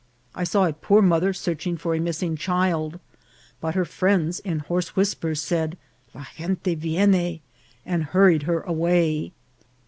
[0.33, 2.99] I saw a poor mother searching for a missing child;
[3.59, 5.77] but her friends, in hoarse whispers, said,"
[6.15, 7.39] La gente vienne!"
[7.85, 9.31] and hurried her away.